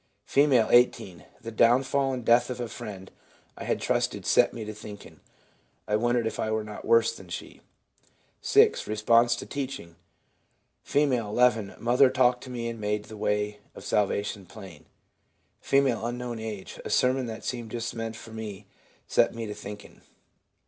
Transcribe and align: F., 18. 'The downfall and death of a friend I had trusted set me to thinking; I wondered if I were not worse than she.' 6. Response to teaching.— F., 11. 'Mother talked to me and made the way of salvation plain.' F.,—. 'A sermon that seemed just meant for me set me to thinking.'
F., 0.27 0.35
18. 0.51 1.25
'The 1.41 1.51
downfall 1.51 2.11
and 2.11 2.25
death 2.25 2.49
of 2.49 2.59
a 2.59 2.67
friend 2.67 3.11
I 3.55 3.65
had 3.65 3.79
trusted 3.79 4.25
set 4.25 4.51
me 4.51 4.65
to 4.65 4.73
thinking; 4.73 5.19
I 5.87 5.95
wondered 5.95 6.25
if 6.25 6.39
I 6.39 6.49
were 6.49 6.63
not 6.63 6.85
worse 6.85 7.15
than 7.15 7.29
she.' 7.29 7.61
6. 8.41 8.87
Response 8.87 9.35
to 9.35 9.45
teaching.— 9.45 9.95
F., 10.87 10.95
11. 10.95 11.75
'Mother 11.77 12.09
talked 12.09 12.43
to 12.45 12.49
me 12.49 12.67
and 12.67 12.81
made 12.81 13.05
the 13.05 13.15
way 13.15 13.59
of 13.75 13.83
salvation 13.85 14.47
plain.' 14.47 14.85
F.,—. 15.61 15.71
'A 15.79 16.89
sermon 16.89 17.27
that 17.27 17.45
seemed 17.45 17.69
just 17.69 17.93
meant 17.93 18.15
for 18.15 18.31
me 18.31 18.65
set 19.05 19.35
me 19.35 19.45
to 19.45 19.53
thinking.' 19.53 20.01